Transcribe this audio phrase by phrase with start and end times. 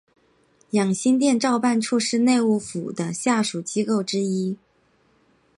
[0.71, 4.57] 养心殿造办处是内务府的下属机构之一。